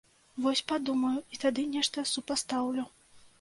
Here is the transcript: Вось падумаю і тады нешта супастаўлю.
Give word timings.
Вось 0.45 0.61
падумаю 0.71 1.11
і 1.35 1.39
тады 1.43 1.67
нешта 1.75 2.05
супастаўлю. 2.13 2.89